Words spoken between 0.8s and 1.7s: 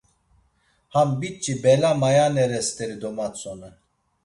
Ham biç̌i